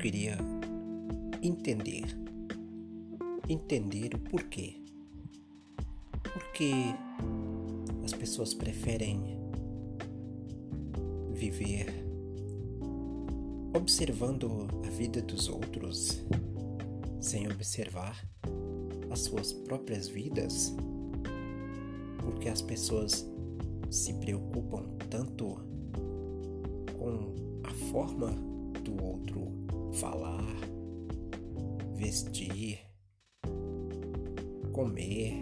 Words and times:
queria 0.00 0.38
entender. 1.42 2.04
Entender 3.46 4.14
o 4.14 4.18
porquê. 4.18 4.76
Porque 6.22 6.72
as 8.02 8.12
pessoas 8.14 8.54
preferem 8.54 9.38
viver 11.34 11.86
observando 13.74 14.68
a 14.86 14.90
vida 14.90 15.20
dos 15.20 15.48
outros 15.48 16.24
sem 17.20 17.46
observar 17.46 18.26
as 19.10 19.20
suas 19.20 19.52
próprias 19.52 20.08
vidas? 20.08 20.74
Porque 22.22 22.48
as 22.48 22.62
pessoas 22.62 23.26
se 23.90 24.14
preocupam 24.14 24.84
tanto 25.10 25.58
com 26.96 27.34
a 27.64 27.70
forma 27.90 28.30
do 28.82 29.02
outro 29.04 29.59
falar, 29.92 30.44
vestir, 31.94 32.78
comer. 34.72 35.34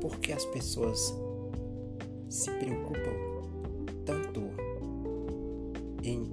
Porque 0.00 0.32
as 0.32 0.44
pessoas 0.46 1.14
se 2.28 2.50
preocupam 2.52 3.30
tanto 4.04 4.40
em 6.02 6.30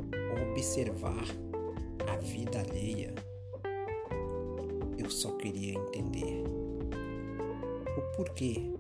observar 0.52 1.26
a 2.08 2.16
vida 2.18 2.60
alheia. 2.60 3.14
Eu 4.98 5.10
só 5.10 5.32
queria 5.38 5.74
entender 5.74 6.44
o 7.98 8.16
porquê 8.16 8.74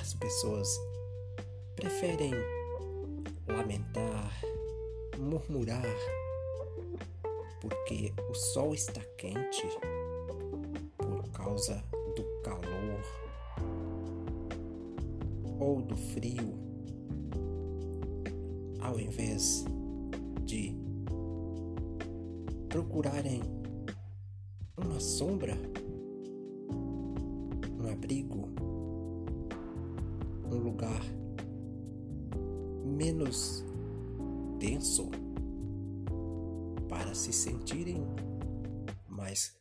as 0.00 0.14
pessoas 0.14 0.68
preferem 1.74 2.32
lamentar, 3.46 4.40
murmurar, 5.18 5.84
porque 7.68 8.12
o 8.30 8.34
sol 8.34 8.72
está 8.74 9.00
quente 9.18 9.66
por 10.96 11.22
causa 11.32 11.84
do 12.16 12.24
calor 12.42 13.02
ou 15.60 15.82
do 15.82 15.96
frio, 15.96 16.54
ao 18.80 18.98
invés 18.98 19.64
de 20.44 20.74
procurarem 22.68 23.42
uma 24.76 25.00
sombra, 25.00 25.58
um 27.78 27.90
abrigo, 27.92 28.48
um 30.50 30.56
lugar 30.56 31.02
menos 32.84 33.64
denso 34.58 35.10
para 36.88 37.14
se 37.14 37.32
sentirem 37.32 38.06
mais 39.08 39.56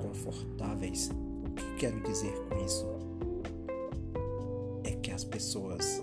confortáveis. 0.00 1.10
O 1.44 1.50
que 1.54 1.74
quero 1.76 2.00
dizer 2.02 2.32
com 2.48 2.64
isso? 2.64 2.86
É 4.84 4.92
que 4.96 5.10
as 5.10 5.24
pessoas 5.24 6.00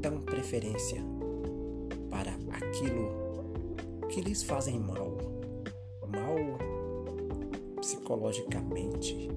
dão 0.00 0.20
preferência 0.20 1.02
para 2.10 2.32
aquilo 2.56 4.06
que 4.08 4.20
lhes 4.20 4.42
fazem 4.42 4.78
mal, 4.78 5.16
mal 6.08 6.36
psicologicamente, 7.80 9.28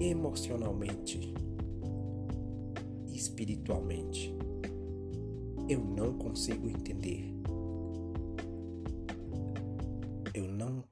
emocionalmente 0.00 1.34
espiritualmente. 3.36 4.34
Eu 5.68 5.80
não 5.80 6.12
consigo 6.14 6.68
entender. 6.68 7.34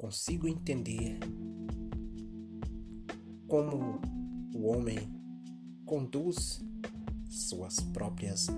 Consigo 0.05 0.47
entender 0.47 1.19
como 3.49 4.03
o 4.55 4.67
homem 4.67 4.99
conduz 5.87 6.63
suas 7.27 7.81
próprias 7.81 8.49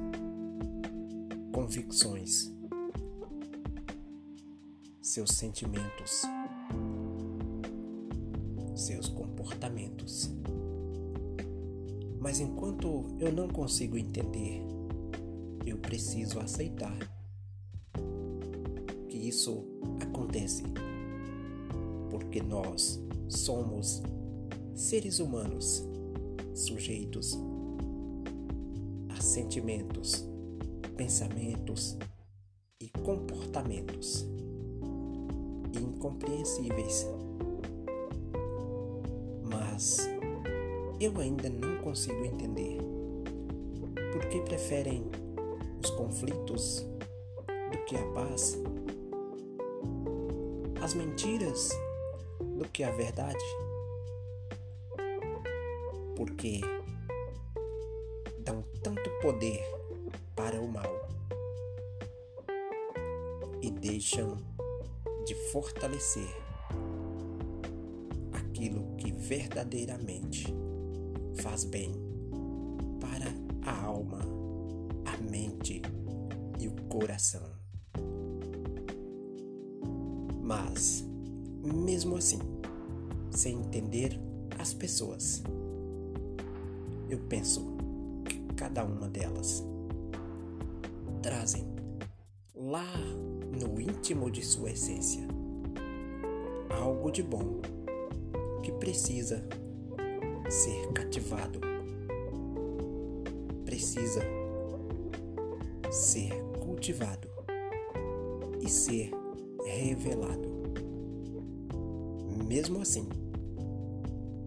convicções, 1.54 2.52
seus 5.00 5.30
sentimentos, 5.30 6.22
seus 8.74 9.08
comportamentos. 9.08 10.28
Mas 12.18 12.40
enquanto 12.40 13.06
eu 13.20 13.32
não 13.32 13.46
consigo 13.46 13.96
entender, 13.96 14.60
eu 15.64 15.78
preciso 15.78 16.40
aceitar 16.40 16.98
que 19.08 19.16
isso 19.16 19.64
acontece 20.02 20.64
porque 22.16 22.42
nós 22.42 22.98
somos 23.28 24.02
seres 24.74 25.20
humanos 25.20 25.86
sujeitos 26.54 27.38
a 29.10 29.20
sentimentos, 29.20 30.26
pensamentos 30.96 31.98
e 32.80 32.88
comportamentos 33.04 34.26
incompreensíveis. 35.78 37.06
Mas 39.42 40.08
eu 40.98 41.20
ainda 41.20 41.50
não 41.50 41.76
consigo 41.82 42.24
entender 42.24 42.78
por 44.10 44.26
que 44.30 44.40
preferem 44.40 45.04
os 45.84 45.90
conflitos 45.90 46.86
do 47.70 47.84
que 47.84 47.94
a 47.94 48.06
paz, 48.12 48.58
as 50.82 50.94
mentiras 50.94 51.70
do 52.56 52.68
que 52.68 52.82
a 52.82 52.90
verdade. 52.90 53.44
Porque 56.16 56.60
dão 58.40 58.62
tanto 58.82 59.10
poder 59.20 59.62
para 60.34 60.60
o 60.60 60.68
mal 60.68 61.08
e 63.60 63.70
deixam 63.70 64.36
de 65.26 65.34
fortalecer 65.50 66.28
aquilo 68.32 68.96
que 68.96 69.12
verdadeiramente 69.12 70.46
faz 71.42 71.64
bem 71.64 71.92
para 73.00 73.26
a 73.68 73.84
alma, 73.84 74.20
a 75.04 75.16
mente 75.30 75.82
e 76.58 76.68
o 76.68 76.74
coração. 76.88 77.42
Mas, 80.42 81.05
mesmo 81.66 82.16
assim, 82.16 82.38
sem 83.30 83.58
entender 83.58 84.18
as 84.58 84.72
pessoas, 84.72 85.42
eu 87.08 87.18
penso 87.28 87.76
que 88.24 88.38
cada 88.54 88.84
uma 88.84 89.08
delas 89.08 89.64
trazem 91.22 91.66
lá 92.54 92.86
no 93.60 93.80
íntimo 93.80 94.30
de 94.30 94.44
sua 94.44 94.70
essência 94.70 95.26
algo 96.70 97.10
de 97.10 97.22
bom 97.22 97.60
que 98.62 98.72
precisa 98.72 99.42
ser 100.48 100.92
cativado, 100.92 101.60
precisa 103.64 104.22
ser 105.90 106.32
cultivado 106.60 107.28
e 108.60 108.68
ser 108.68 109.10
revelado. 109.64 110.55
Mesmo 112.46 112.80
assim, 112.80 113.08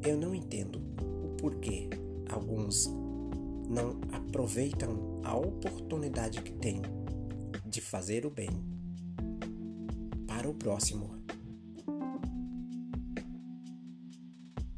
eu 0.08 0.18
não 0.18 0.34
entendo 0.34 0.82
o 1.22 1.36
porquê 1.36 1.90
alguns 2.30 2.88
não 3.68 4.00
aproveitam 4.13 5.22
a 5.22 5.36
oportunidade 5.36 6.42
que 6.42 6.54
têm 6.54 6.81
de 7.66 7.81
fazer 7.81 8.25
o 8.25 8.30
bem 8.30 8.50
para 10.25 10.50
o 10.50 10.54
próximo 10.54 11.19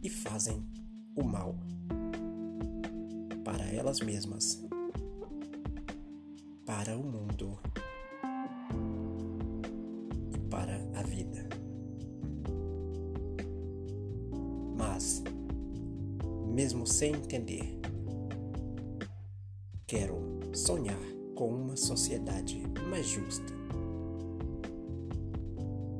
e 0.01 0.09
fazem 0.09 0.65
o 1.15 1.23
mal 1.23 1.55
para 3.43 3.65
elas 3.65 3.99
mesmas, 3.99 4.65
para 6.65 6.97
o 6.97 7.03
mundo 7.03 7.59
mesmo 16.61 16.85
sem 16.85 17.15
entender, 17.15 17.75
quero 19.87 20.15
sonhar 20.53 21.01
com 21.33 21.47
uma 21.47 21.75
sociedade 21.75 22.61
mais 22.87 23.07
justa, 23.07 23.51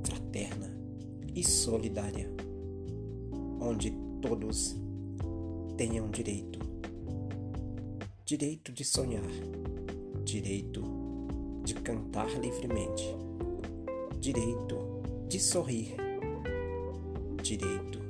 fraterna 0.04 0.72
e 1.34 1.44
solidária, 1.44 2.30
onde 3.60 3.90
todos 4.22 4.76
tenham 5.78 6.12
direito. 6.12 6.60
Direito 8.24 8.72
de 8.72 8.86
sonhar, 8.86 9.32
direito 10.24 10.84
de 11.64 11.74
cantar 11.74 12.30
livremente, 12.40 13.04
direito 14.20 15.02
de 15.28 15.40
sorrir, 15.40 15.96
direito 17.42 18.01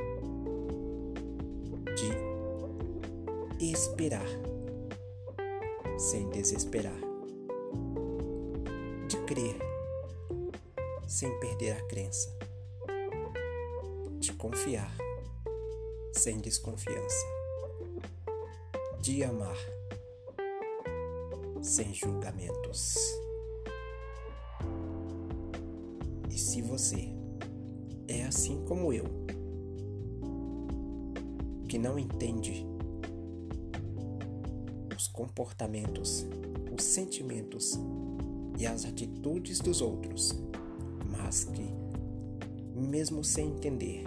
esperar 3.71 4.27
sem 5.97 6.29
desesperar, 6.29 6.99
de 9.07 9.17
crer 9.25 9.57
sem 11.07 11.31
perder 11.39 11.71
a 11.71 11.87
crença, 11.87 12.37
de 14.19 14.33
confiar 14.33 14.93
sem 16.13 16.39
desconfiança, 16.39 17.25
de 18.99 19.23
amar 19.23 19.57
sem 21.61 21.93
julgamentos. 21.93 22.95
E 26.29 26.37
se 26.37 26.61
você 26.61 27.09
é 28.07 28.23
assim 28.23 28.65
como 28.65 28.91
eu, 28.91 29.05
que 31.69 31.77
não 31.77 31.97
entende 31.97 32.70
os 35.01 35.07
comportamentos, 35.07 36.27
os 36.71 36.83
sentimentos 36.83 37.79
e 38.59 38.67
as 38.67 38.85
atitudes 38.85 39.59
dos 39.59 39.81
outros, 39.81 40.39
mas 41.09 41.43
que, 41.43 41.73
mesmo 42.75 43.23
sem 43.23 43.47
entender, 43.47 44.03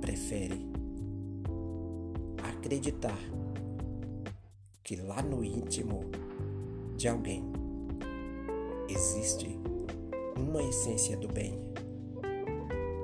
prefere 0.00 0.66
acreditar 2.42 3.18
que 4.82 4.96
lá 4.96 5.20
no 5.20 5.44
íntimo 5.44 6.00
de 6.96 7.06
alguém 7.06 7.44
existe 8.88 9.58
uma 10.34 10.62
essência 10.62 11.14
do 11.18 11.28
bem. 11.28 11.60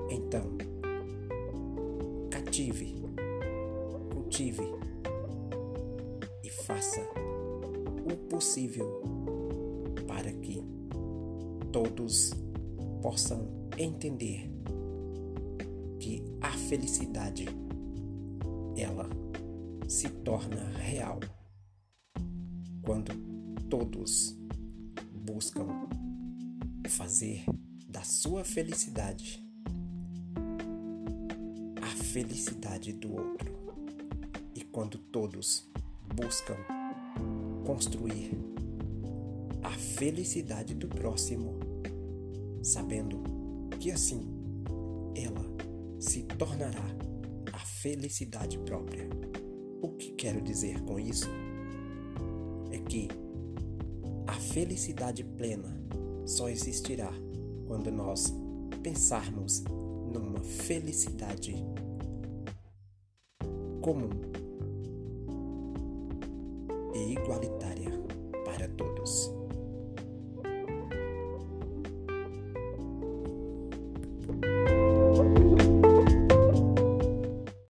Então, 0.08 0.44
cative, 2.30 2.94
cultive 4.14 4.81
o 8.04 8.16
possível 8.28 9.02
para 10.06 10.32
que 10.32 10.62
todos 11.72 12.32
possam 13.00 13.48
entender 13.78 14.50
que 15.98 16.22
a 16.40 16.50
felicidade 16.50 17.46
ela 18.76 19.08
se 19.88 20.08
torna 20.08 20.64
real 20.78 21.20
quando 22.82 23.12
todos 23.68 24.36
buscam 25.24 25.66
fazer 26.88 27.44
da 27.88 28.02
sua 28.02 28.44
felicidade 28.44 29.42
a 31.80 31.86
felicidade 31.86 32.92
do 32.92 33.12
outro. 33.12 33.52
E 34.54 34.62
quando 34.62 34.98
todos 34.98 35.70
buscam 36.14 36.56
construir 37.62 38.30
a 39.62 39.70
felicidade 39.70 40.74
do 40.74 40.88
próximo, 40.88 41.58
sabendo 42.62 43.22
que 43.78 43.90
assim 43.90 44.22
ela 45.14 45.44
se 45.98 46.22
tornará 46.22 46.84
a 47.52 47.58
felicidade 47.58 48.58
própria. 48.58 49.08
O 49.80 49.88
que 49.90 50.12
quero 50.12 50.40
dizer 50.40 50.80
com 50.82 50.98
isso 50.98 51.28
é 52.70 52.78
que 52.78 53.08
a 54.26 54.34
felicidade 54.34 55.24
plena 55.24 55.80
só 56.26 56.48
existirá 56.48 57.12
quando 57.66 57.90
nós 57.90 58.32
pensarmos 58.82 59.62
numa 60.12 60.40
felicidade 60.40 61.54
comum 63.80 64.31
igualitária 67.12 67.90
para 68.44 68.68
todos. 68.76 69.41